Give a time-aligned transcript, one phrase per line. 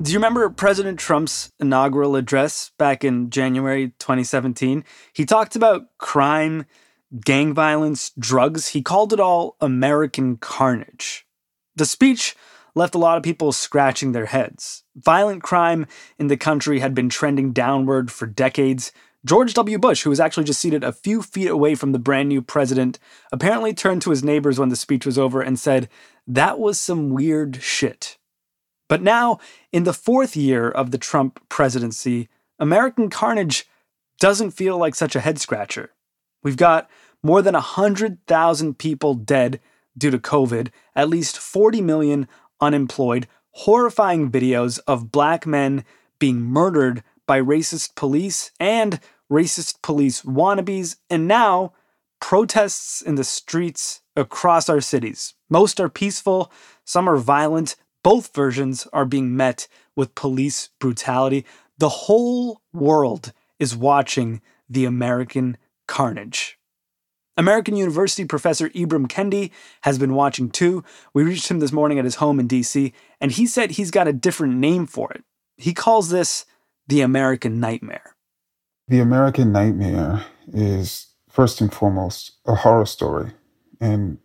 [0.00, 4.84] Do you remember President Trump's inaugural address back in January 2017?
[5.12, 6.66] He talked about crime,
[7.24, 8.68] gang violence, drugs.
[8.68, 11.26] He called it all American carnage.
[11.74, 12.36] The speech
[12.76, 14.84] left a lot of people scratching their heads.
[14.94, 15.84] Violent crime
[16.16, 18.92] in the country had been trending downward for decades.
[19.24, 19.78] George W.
[19.80, 23.00] Bush, who was actually just seated a few feet away from the brand new president,
[23.32, 25.88] apparently turned to his neighbors when the speech was over and said,
[26.24, 28.17] That was some weird shit.
[28.88, 29.38] But now,
[29.70, 33.66] in the fourth year of the Trump presidency, American carnage
[34.18, 35.90] doesn't feel like such a head scratcher.
[36.42, 36.90] We've got
[37.22, 39.60] more than 100,000 people dead
[39.96, 42.28] due to COVID, at least 40 million
[42.60, 45.84] unemployed, horrifying videos of black men
[46.18, 49.00] being murdered by racist police and
[49.30, 51.72] racist police wannabes, and now
[52.20, 55.34] protests in the streets across our cities.
[55.50, 56.50] Most are peaceful,
[56.84, 57.76] some are violent.
[58.08, 61.44] Both versions are being met with police brutality.
[61.76, 66.58] The whole world is watching the American carnage.
[67.36, 69.50] American University professor Ibram Kendi
[69.82, 70.84] has been watching too.
[71.12, 74.08] We reached him this morning at his home in DC, and he said he's got
[74.08, 75.22] a different name for it.
[75.58, 76.46] He calls this
[76.86, 78.16] the American nightmare.
[78.86, 83.32] The American nightmare is first and foremost a horror story.
[83.82, 84.16] And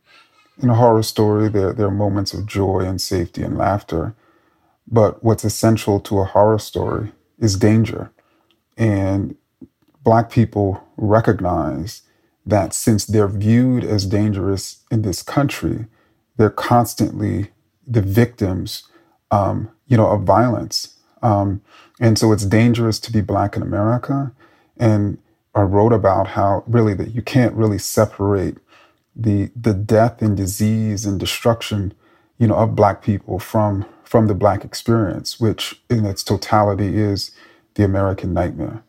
[0.62, 4.16] in a horror story, there, there are moments of joy and safety and laughter.
[4.88, 8.12] But what's essential to a horror story is danger.
[8.78, 9.36] And
[10.04, 12.02] Black people recognize
[12.46, 15.86] that since they're viewed as dangerous in this country,
[16.38, 17.52] they're constantly
[17.88, 18.84] the victims,
[19.32, 20.98] um, you know, of violence.
[21.22, 21.62] Um,
[22.02, 24.34] and so it's dangerous to be black in America.
[24.78, 25.20] And
[25.56, 28.58] I wrote about how really that you can't really separate
[29.16, 31.94] the the death and disease and destruction,
[32.38, 37.32] you know, of black people from from the black experience, which in its totality is
[37.76, 38.84] the American nightmare.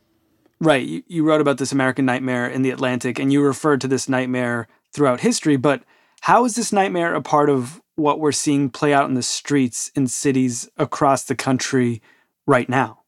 [0.61, 0.87] Right.
[0.87, 4.09] You, you wrote about this American nightmare in the Atlantic and you referred to this
[4.09, 5.83] nightmare throughout history, but
[6.23, 9.91] how is this nightmare a part of what we're seeing play out in the streets
[9.95, 12.03] in cities across the country
[12.47, 13.01] right now?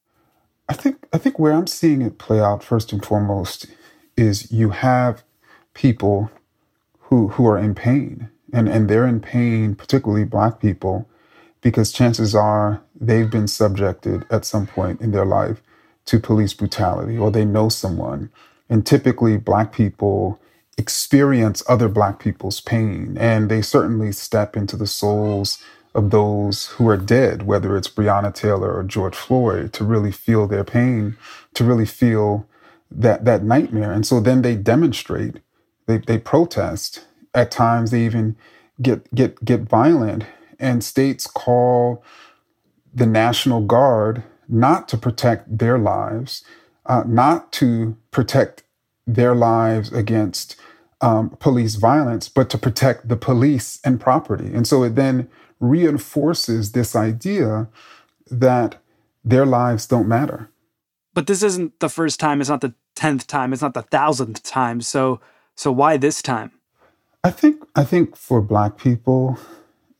[0.69, 3.67] I think I think where I'm seeing it play out first and foremost
[4.17, 5.23] is you have
[5.73, 6.29] people
[7.07, 11.07] who who are in pain and and they're in pain particularly black people
[11.61, 15.61] because chances are they've been subjected at some point in their life
[16.05, 18.31] to police brutality or they know someone.
[18.69, 20.39] And typically, Black people
[20.77, 25.61] experience other Black people's pain, and they certainly step into the souls
[25.95, 30.47] of those who are dead, whether it's Breonna Taylor or George Floyd, to really feel
[30.47, 31.17] their pain,
[31.55, 32.47] to really feel
[32.91, 33.91] that, that nightmare.
[33.91, 35.37] And so then they demonstrate,
[35.87, 37.05] they, they protest.
[37.33, 38.35] At times, they even
[38.81, 40.25] get, get, get violent,
[40.59, 42.03] and states call
[42.93, 46.43] the National Guard not to protect their lives,
[46.85, 48.63] uh, not to protect
[49.05, 50.55] their lives against
[51.01, 54.53] um, police violence, but to protect the police and property.
[54.53, 55.29] And so it then
[55.59, 57.67] reinforces this idea
[58.29, 58.81] that
[59.23, 60.49] their lives don't matter.
[61.13, 62.41] But this isn't the first time.
[62.41, 63.53] It's not the tenth time.
[63.53, 64.81] It's not the thousandth time.
[64.81, 65.19] So,
[65.57, 66.51] so why this time?
[67.23, 69.37] I think I think for Black people,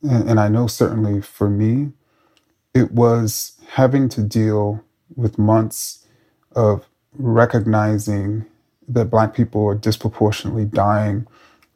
[0.02, 1.92] and, and I know certainly for me,
[2.72, 4.82] it was having to deal
[5.16, 6.06] with months
[6.52, 8.46] of recognizing
[8.88, 11.26] that Black people are disproportionately dying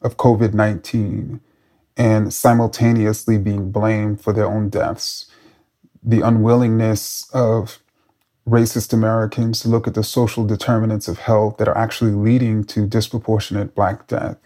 [0.01, 1.41] of COVID 19
[1.95, 5.27] and simultaneously being blamed for their own deaths.
[6.05, 7.82] the unwillingness of
[8.47, 12.85] racist Americans to look at the social determinants of health that are actually leading to
[12.85, 14.37] disproportionate Black death.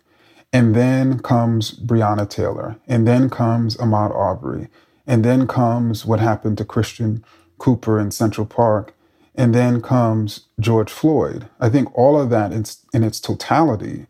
[0.54, 4.70] And then comes Breonna Taylor, and then comes Ahmaud Arbery,
[5.06, 7.24] and then comes what happened to Christian
[7.58, 8.96] Cooper in Central Park,
[9.36, 11.50] and then comes George Floyd.
[11.60, 12.64] I think all of that in,
[12.94, 14.08] in its totality,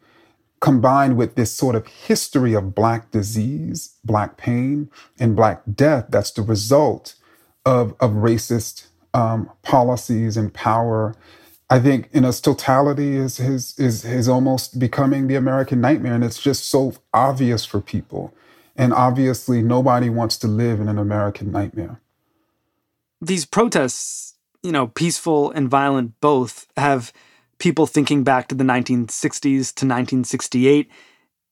[0.59, 4.89] combined with this sort of history of Black disease, Black pain,
[5.19, 7.15] and Black death, that's the result
[7.65, 11.15] of, of racist um, policies and power,
[11.71, 16.13] I think in its totality is, is, is, is almost becoming the American nightmare.
[16.13, 18.31] And it's just so obvious for people.
[18.75, 21.99] And obviously, nobody wants to live in an American nightmare.
[23.19, 27.11] These protests, you know, peaceful and violent both, have
[27.57, 30.91] people thinking back to the 1960s to 1968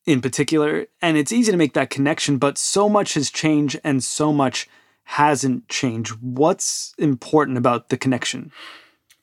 [0.06, 0.86] in particular.
[1.02, 4.70] And it's easy to make that connection, but so much has changed and so much
[5.06, 6.18] hasn't changed.
[6.22, 8.52] What's important about the connection?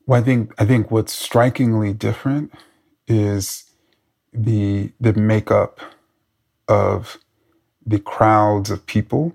[0.06, 2.52] Well, I think I think what's strikingly different
[3.06, 3.64] is
[4.32, 5.80] the the makeup
[6.66, 7.18] of
[7.84, 9.34] the crowds of people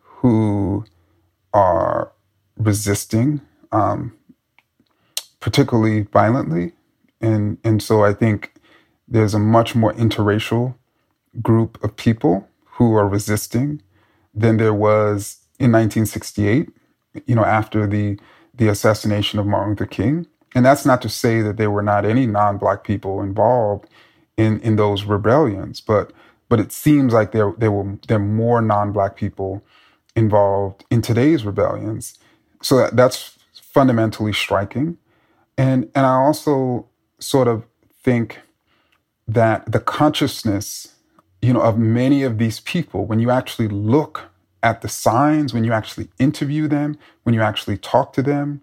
[0.00, 0.84] who
[1.52, 2.12] are
[2.56, 3.40] resisting,
[3.72, 4.16] um,
[5.40, 6.72] particularly violently,
[7.20, 8.54] and and so I think
[9.06, 10.74] there's a much more interracial
[11.42, 13.82] group of people who are resisting
[14.34, 16.68] than there was in 1968,
[17.26, 18.18] you know, after the
[18.56, 20.26] the assassination of Martin Luther King.
[20.54, 23.88] And that's not to say that there were not any non-black people involved
[24.36, 26.12] in in those rebellions, but
[26.48, 29.64] but it seems like there there were there are more non-black people
[30.14, 32.18] involved in today's rebellions.
[32.62, 34.98] So that, that's fundamentally striking.
[35.58, 36.86] And and I also
[37.18, 37.64] sort of
[38.02, 38.40] think
[39.26, 40.94] that the consciousness,
[41.40, 44.30] you know, of many of these people, when you actually look
[44.64, 48.62] at the signs, when you actually interview them, when you actually talk to them,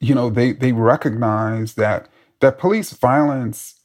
[0.00, 2.08] you know, they they recognize that
[2.40, 3.78] that police violence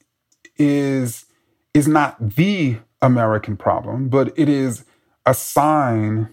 [0.57, 1.25] is
[1.74, 4.86] is not the American problem, but it is
[5.25, 6.30] a sign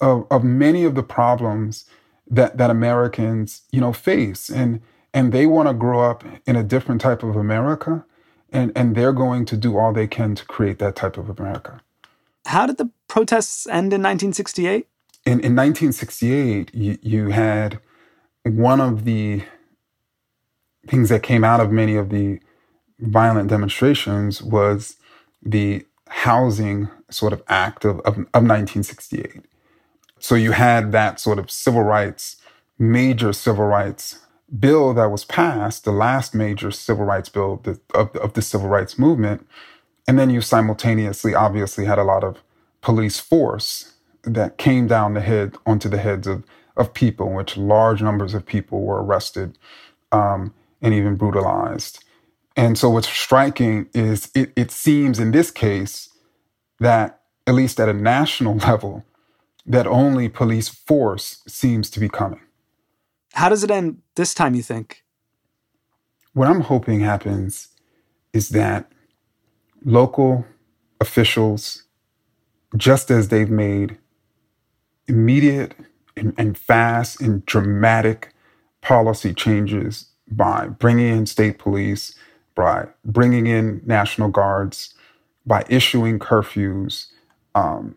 [0.00, 1.84] of, of many of the problems
[2.28, 4.50] that that Americans, you know, face.
[4.50, 4.80] And
[5.14, 8.04] and they want to grow up in a different type of America.
[8.54, 11.80] And, and they're going to do all they can to create that type of America.
[12.46, 14.86] How did the protests end in 1968?
[15.24, 17.78] In, in 1968, you, you had
[18.44, 19.42] one of the
[20.88, 22.40] things that came out of many of the
[22.98, 24.96] violent demonstrations was
[25.42, 29.44] the housing sort of act of, of, of 1968.
[30.18, 32.36] So you had that sort of civil rights,
[32.78, 34.20] major civil rights
[34.58, 37.62] bill that was passed, the last major civil rights bill
[37.94, 39.46] of of the civil rights movement.
[40.06, 42.42] And then you simultaneously, obviously, had a lot of
[42.80, 43.94] police force
[44.24, 46.44] that came down the head onto the heads of,
[46.76, 49.58] of people, in which large numbers of people were arrested
[50.10, 52.04] um, and even brutalized.
[52.56, 56.08] And so, what's striking is it, it seems in this case
[56.80, 59.04] that, at least at a national level,
[59.64, 62.40] that only police force seems to be coming.
[63.34, 65.04] How does it end this time, you think?
[66.34, 67.68] What I'm hoping happens
[68.32, 68.91] is that
[69.84, 70.44] local
[71.00, 71.84] officials,
[72.76, 73.98] just as they've made
[75.08, 75.74] immediate
[76.16, 78.32] and, and fast and dramatic
[78.80, 82.14] policy changes by bringing in state police,
[82.54, 84.94] by bringing in National Guards,
[85.44, 87.06] by issuing curfews,
[87.54, 87.96] um,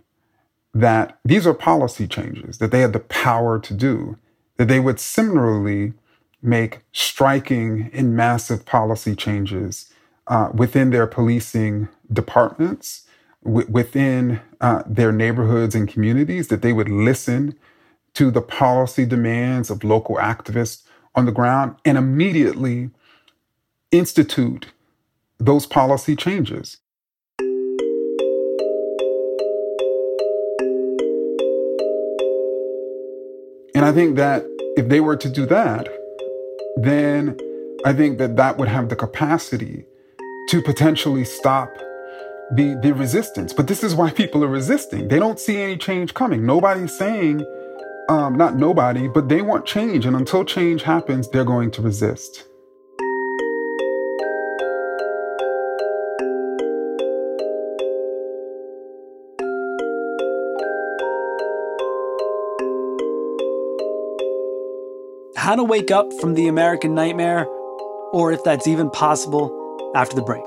[0.73, 4.17] that these are policy changes that they had the power to do,
[4.57, 5.93] that they would similarly
[6.41, 9.91] make striking and massive policy changes
[10.27, 13.03] uh, within their policing departments,
[13.43, 17.57] w- within uh, their neighborhoods and communities, that they would listen
[18.15, 22.89] to the policy demands of local activists on the ground and immediately
[23.91, 24.67] institute
[25.37, 26.77] those policy changes.
[33.75, 34.45] And I think that
[34.77, 35.87] if they were to do that,
[36.77, 37.37] then
[37.85, 39.85] I think that that would have the capacity
[40.49, 41.75] to potentially stop
[42.51, 43.53] the, the resistance.
[43.53, 45.07] But this is why people are resisting.
[45.07, 46.45] They don't see any change coming.
[46.45, 47.45] Nobody's saying,
[48.09, 50.05] um, not nobody, but they want change.
[50.05, 52.43] And until change happens, they're going to resist.
[65.35, 67.45] How to wake up from the American nightmare,
[68.13, 69.64] or if that's even possible,
[69.95, 70.43] after the break.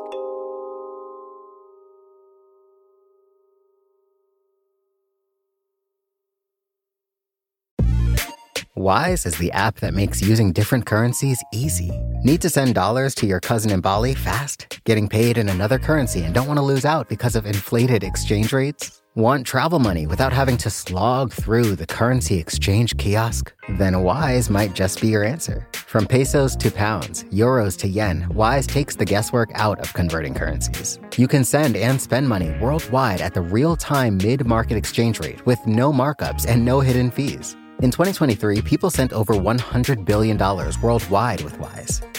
[8.78, 11.90] Wise is the app that makes using different currencies easy.
[12.22, 14.78] Need to send dollars to your cousin in Bali fast?
[14.84, 18.52] Getting paid in another currency and don't want to lose out because of inflated exchange
[18.52, 19.02] rates?
[19.18, 23.52] Want travel money without having to slog through the currency exchange kiosk?
[23.68, 25.66] Then Wise might just be your answer.
[25.75, 31.00] From pesos to pounds, euros to yen, Wise takes the guesswork out of converting currencies.
[31.16, 35.44] You can send and spend money worldwide at the real time mid market exchange rate
[35.44, 37.56] with no markups and no hidden fees.
[37.82, 40.38] In 2023, people sent over $100 billion
[40.80, 42.02] worldwide with Wise.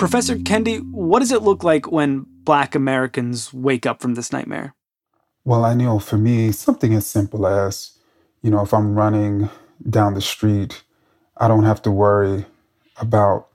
[0.00, 4.74] Professor Kendi, what does it look like when Black Americans wake up from this nightmare?
[5.44, 7.98] Well, I know for me, something as simple as,
[8.42, 9.50] you know, if I'm running
[9.88, 10.82] down the street
[11.40, 12.44] I don't have to worry
[12.98, 13.48] about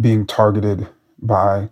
[0.00, 0.88] being targeted
[1.20, 1.68] by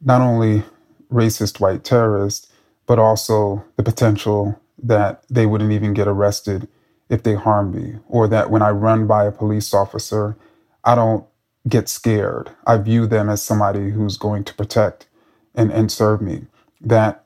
[0.00, 0.64] not only
[1.12, 2.52] racist white terrorists,
[2.86, 6.66] but also the potential that they wouldn't even get arrested
[7.08, 10.36] if they harm me, or that when I run by a police officer,
[10.82, 11.24] I don't
[11.68, 12.50] get scared.
[12.66, 15.06] I view them as somebody who's going to protect
[15.54, 16.46] and, and serve me.
[16.80, 17.24] That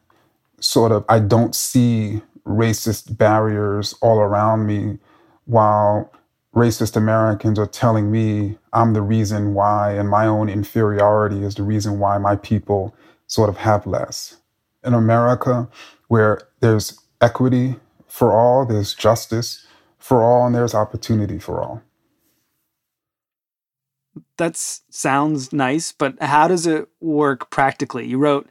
[0.60, 4.98] sort of, I don't see racist barriers all around me
[5.44, 6.12] while
[6.54, 11.62] racist Americans are telling me I'm the reason why, and my own inferiority is the
[11.62, 12.94] reason why my people
[13.26, 14.36] sort of have less.
[14.84, 15.68] In America,
[16.08, 17.76] where there's equity
[18.06, 19.66] for all, there's justice
[19.98, 21.82] for all, and there's opportunity for all.
[24.36, 28.06] That sounds nice, but how does it work practically?
[28.06, 28.48] You wrote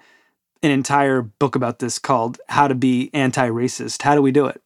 [0.63, 4.01] an entire book about this called How to Be Anti Racist.
[4.01, 4.62] How do we do it?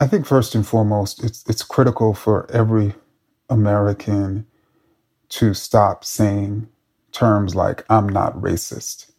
[0.00, 2.94] I think first and foremost, it's it's critical for every
[3.48, 4.46] American
[5.30, 6.68] to stop saying
[7.12, 9.10] terms like "I'm not racist,"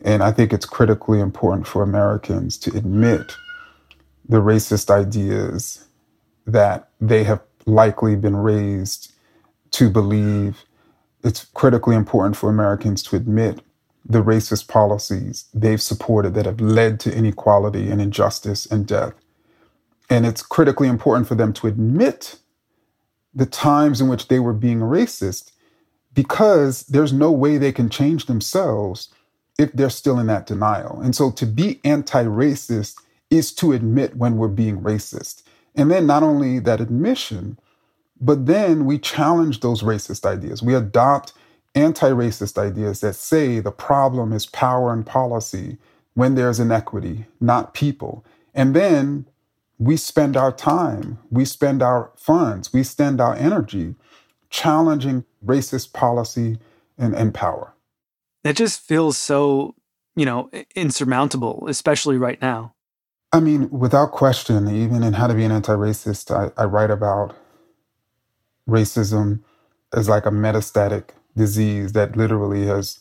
[0.00, 3.36] and I think it's critically important for Americans to admit
[4.28, 5.86] the racist ideas
[6.46, 9.12] that they have likely been raised
[9.72, 10.64] to believe.
[11.24, 13.60] It's critically important for Americans to admit
[14.04, 19.12] the racist policies they've supported that have led to inequality and injustice and death.
[20.08, 22.38] And it's critically important for them to admit
[23.34, 25.52] the times in which they were being racist
[26.14, 29.10] because there's no way they can change themselves
[29.58, 31.00] if they're still in that denial.
[31.00, 32.94] And so to be anti racist
[33.30, 35.42] is to admit when we're being racist.
[35.74, 37.58] And then not only that admission,
[38.20, 40.62] but then we challenge those racist ideas.
[40.62, 41.32] We adopt
[41.74, 45.78] anti racist ideas that say the problem is power and policy
[46.14, 48.24] when there's inequity, not people.
[48.54, 49.26] And then
[49.78, 53.94] we spend our time, we spend our funds, we spend our energy
[54.50, 56.58] challenging racist policy
[56.96, 57.74] and, and power.
[58.42, 59.74] That just feels so,
[60.16, 62.74] you know, insurmountable, especially right now.
[63.32, 66.90] I mean, without question, even in How to Be an Anti Racist, I, I write
[66.90, 67.36] about
[68.68, 69.40] racism
[69.96, 73.00] is like a metastatic disease that literally has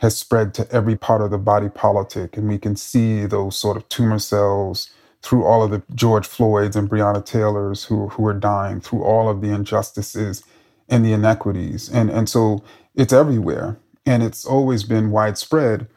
[0.00, 3.76] has spread to every part of the body politic and we can see those sort
[3.76, 4.90] of tumor cells
[5.22, 9.28] through all of the George Floyds and Breonna Taylors who, who are dying, through all
[9.28, 10.44] of the injustices
[10.88, 11.88] and the inequities.
[11.90, 12.64] And, and so
[12.94, 13.78] it's everywhere.
[14.06, 15.88] and it's always been widespread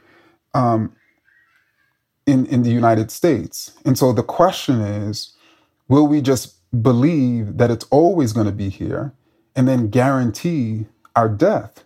[0.53, 0.95] um,
[2.25, 3.73] in in the United States.
[3.85, 5.33] And so the question is,
[5.89, 9.13] will we just believe that it's always going to be here
[9.55, 11.83] and then guarantee our death,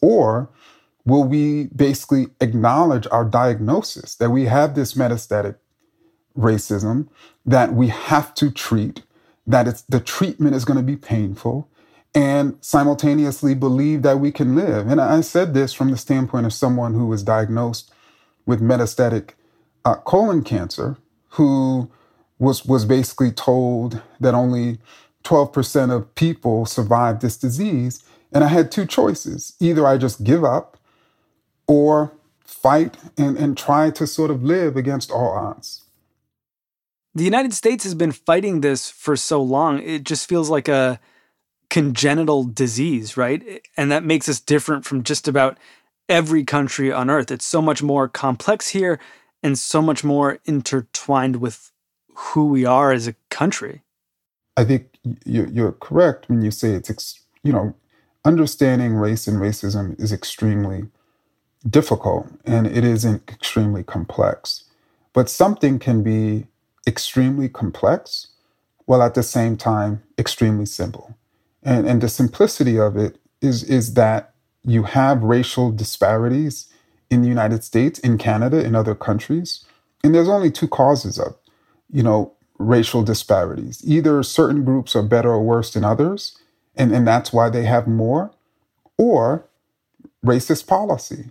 [0.00, 0.48] or
[1.04, 5.56] will we basically acknowledge our diagnosis that we have this metastatic
[6.36, 7.08] racism
[7.44, 9.02] that we have to treat,
[9.46, 11.68] that it's the treatment is going to be painful,
[12.14, 14.86] and simultaneously believe that we can live.
[14.86, 17.92] And I said this from the standpoint of someone who was diagnosed
[18.46, 19.30] with metastatic
[19.84, 20.96] uh, colon cancer,
[21.30, 21.90] who
[22.42, 24.78] was was basically told that only
[25.22, 28.02] 12% of people survive this disease.
[28.32, 29.54] And I had two choices.
[29.60, 30.76] Either I just give up
[31.68, 32.12] or
[32.44, 35.82] fight and, and try to sort of live against all odds.
[37.14, 39.80] The United States has been fighting this for so long.
[39.80, 40.98] It just feels like a
[41.70, 43.62] congenital disease, right?
[43.76, 45.58] And that makes us different from just about
[46.08, 47.30] every country on earth.
[47.30, 48.98] It's so much more complex here
[49.42, 51.71] and so much more intertwined with
[52.14, 53.82] who we are as a country.
[54.56, 57.74] I think you're correct when you say it's, you know,
[58.24, 60.84] understanding race and racism is extremely
[61.68, 64.64] difficult and it is extremely complex.
[65.12, 66.46] But something can be
[66.86, 68.28] extremely complex
[68.86, 71.16] while at the same time extremely simple.
[71.62, 76.68] And, and the simplicity of it is, is that you have racial disparities
[77.10, 79.64] in the United States, in Canada, in other countries.
[80.02, 81.36] And there's only two causes of,
[81.92, 83.82] you know, racial disparities.
[83.84, 86.36] Either certain groups are better or worse than others,
[86.74, 88.32] and, and that's why they have more,
[88.98, 89.46] or
[90.24, 91.30] racist policy.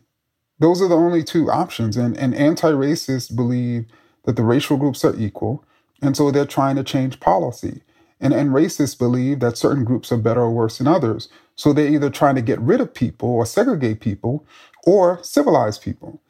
[0.60, 1.98] Those are the only two options.
[1.98, 3.86] And, and anti racists believe
[4.25, 5.65] that the racial groups are equal,
[6.01, 7.82] and so they're trying to change policy.
[8.20, 11.27] And, and racists believe that certain groups are better or worse than others.
[11.56, 14.46] So they're either trying to get rid of people or segregate people
[14.86, 16.22] or civilize people.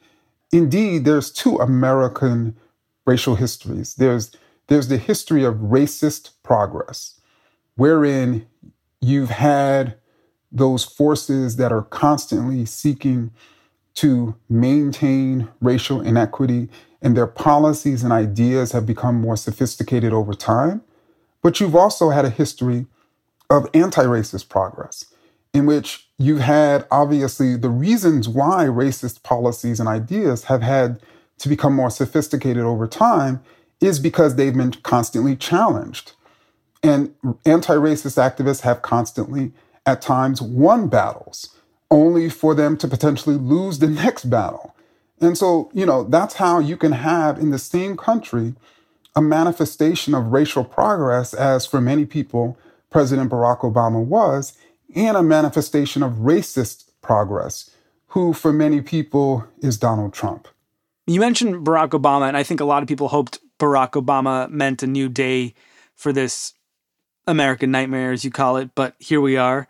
[0.52, 2.56] Indeed, there's two American
[3.06, 3.94] racial histories.
[3.94, 4.32] There's
[4.68, 7.20] there's the history of racist progress,
[7.76, 8.46] wherein
[9.00, 9.96] you've had
[10.50, 13.32] those forces that are constantly seeking
[13.94, 16.68] to maintain racial inequity,
[17.00, 20.82] and their policies and ideas have become more sophisticated over time.
[21.42, 22.86] But you've also had a history
[23.50, 25.06] of anti racist progress,
[25.52, 31.00] in which you've had obviously the reasons why racist policies and ideas have had
[31.42, 33.42] to become more sophisticated over time
[33.80, 36.12] is because they've been constantly challenged.
[36.84, 39.52] And anti racist activists have constantly,
[39.84, 41.56] at times, won battles,
[41.90, 44.74] only for them to potentially lose the next battle.
[45.20, 48.54] And so, you know, that's how you can have in the same country
[49.14, 52.56] a manifestation of racial progress, as for many people,
[52.90, 54.56] President Barack Obama was,
[54.94, 57.70] and a manifestation of racist progress,
[58.08, 60.48] who for many people is Donald Trump.
[61.06, 64.82] You mentioned Barack Obama, and I think a lot of people hoped Barack Obama meant
[64.82, 65.54] a new day
[65.94, 66.54] for this
[67.26, 69.68] American nightmare, as you call it, but here we are.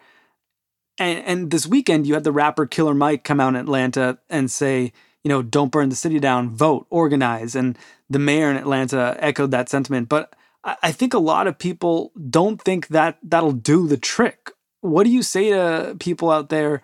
[0.99, 4.51] And, and this weekend, you had the rapper Killer Mike come out in Atlanta and
[4.51, 4.93] say,
[5.25, 7.55] you know, don't burn the city down, vote, organize.
[7.55, 7.79] And
[8.11, 10.09] the mayor in Atlanta echoed that sentiment.
[10.09, 14.51] But I, I think a lot of people don't think that that'll do the trick.
[14.81, 16.83] What do you say to people out there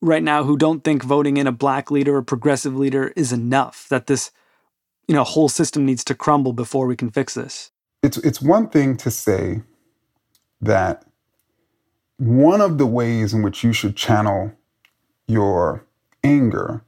[0.00, 3.88] right now who don't think voting in a black leader or progressive leader is enough?
[3.88, 4.30] That this
[5.08, 7.70] you know whole system needs to crumble before we can fix this.
[8.02, 9.62] It's it's one thing to say
[10.60, 11.04] that
[12.18, 14.52] one of the ways in which you should channel
[15.26, 15.86] your
[16.22, 16.82] anger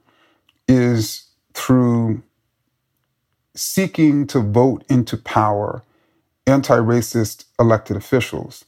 [0.69, 2.23] is through
[3.55, 5.83] seeking to vote into power
[6.47, 8.65] anti-racist elected officials.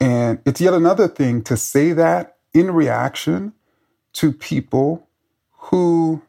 [0.00, 3.52] And it's yet another thing to say that in reaction
[4.12, 5.06] to people
[5.52, 6.22] who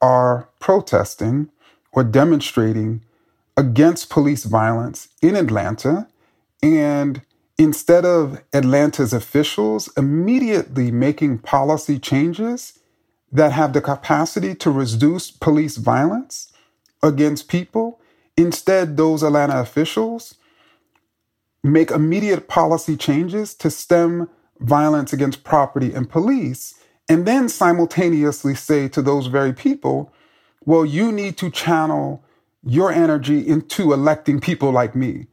[0.00, 1.50] are protesting
[1.92, 3.02] or demonstrating
[3.56, 6.06] against police violence in Atlanta.
[6.62, 7.22] And
[7.58, 12.78] instead of Atlanta's officials immediately making policy changes
[13.32, 16.52] that have the capacity to reduce police violence
[17.02, 18.00] against people,
[18.36, 20.36] instead, those Atlanta officials
[21.62, 24.28] make immediate policy changes to stem
[24.60, 26.74] violence against property and police,
[27.08, 30.12] and then simultaneously say to those very people,
[30.64, 32.22] well, you need to channel
[32.64, 35.26] your energy into electing people like me.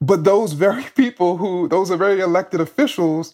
[0.00, 3.32] But those very people who, those are very elected officials,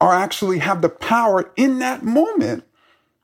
[0.00, 2.64] are actually have the power in that moment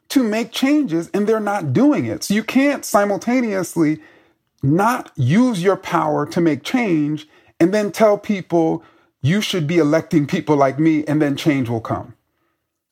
[0.09, 2.25] to make changes and they're not doing it.
[2.25, 4.01] So you can't simultaneously
[4.63, 7.29] not use your power to make change
[7.61, 8.83] and then tell people
[9.25, 12.15] you should be electing people like me and then change will come.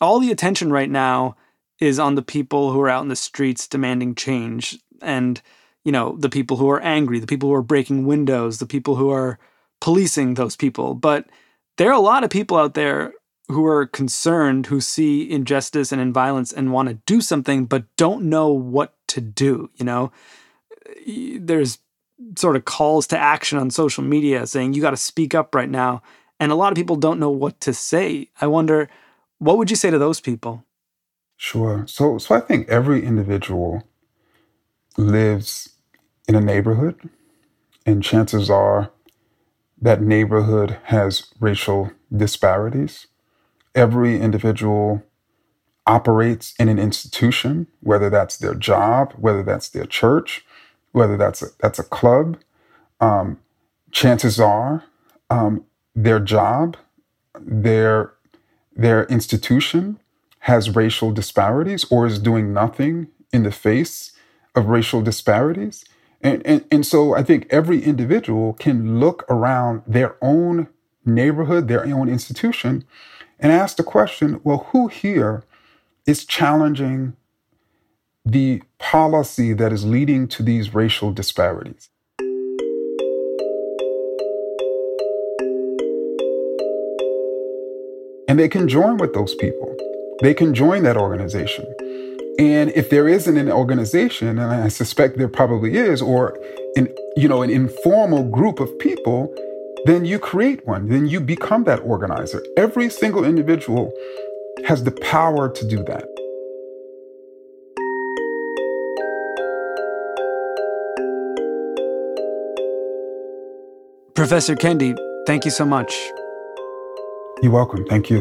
[0.01, 1.37] all the attention right now
[1.79, 5.43] is on the people who are out in the streets demanding change and
[5.85, 8.97] you know the people who are angry the people who are breaking windows the people
[8.97, 9.39] who are
[9.81, 10.95] policing those people.
[10.95, 11.27] But
[11.77, 13.13] there are a lot of people out there
[13.49, 17.85] who are concerned who see injustice and in violence and want to do something but
[17.97, 20.13] don't know what to do you know?
[21.07, 21.79] There's
[22.37, 25.69] sort of calls to action on social media saying you got to speak up right
[25.69, 26.01] now
[26.43, 28.89] and a lot of people don't know what to say i wonder
[29.39, 30.65] what would you say to those people
[31.43, 31.85] Sure.
[31.89, 33.83] So, so I think every individual
[34.97, 35.71] lives
[36.29, 37.11] in a neighborhood,
[37.85, 38.93] and chances are
[39.81, 43.09] that neighborhood has racial disparities.
[43.75, 45.03] Every individual
[45.85, 50.45] operates in an institution, whether that's their job, whether that's their church,
[50.93, 52.39] whether that's a, that's a club.
[53.01, 53.41] Um,
[53.91, 54.85] chances are
[55.29, 56.77] um, their job,
[57.39, 58.15] their
[58.75, 59.99] their institution
[60.41, 64.13] has racial disparities or is doing nothing in the face
[64.55, 65.85] of racial disparities.
[66.21, 70.69] And, and, and so I think every individual can look around their own
[71.05, 72.85] neighborhood, their own institution,
[73.39, 75.45] and ask the question well, who here
[76.07, 77.17] is challenging
[78.25, 81.89] the policy that is leading to these racial disparities?
[88.33, 89.77] And they can join with those people
[90.23, 91.67] they can join that organization.
[92.39, 96.39] And if there isn't an organization, and I suspect there probably is, or
[96.77, 99.35] an, you know, an informal group of people,
[99.85, 100.89] then you create one.
[100.89, 102.41] Then you become that organizer.
[102.57, 103.93] Every single individual
[104.65, 106.05] has the power to do that.
[114.15, 115.93] Professor Kendi, thank you so much.
[117.43, 117.85] You're welcome.
[117.87, 118.21] Thank you.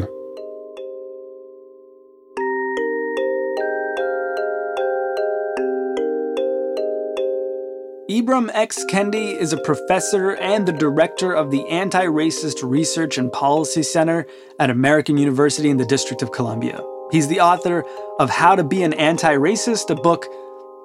[8.10, 8.84] Ibram X.
[8.90, 14.26] Kendi is a professor and the director of the Anti Racist Research and Policy Center
[14.58, 16.80] at American University in the District of Columbia.
[17.12, 17.84] He's the author
[18.18, 20.26] of How to Be an Anti Racist, a book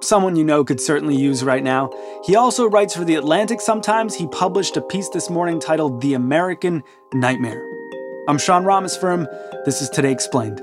[0.02, 1.89] someone you know could certainly use right now.
[2.23, 4.13] He also writes for The Atlantic sometimes.
[4.13, 7.76] He published a piece this morning titled The American Nightmare.
[8.29, 9.25] I'm Sean Rameswaram.
[9.63, 10.59] This is Today Explained.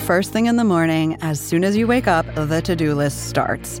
[0.00, 3.28] First thing in the morning, as soon as you wake up, the to do list
[3.28, 3.80] starts.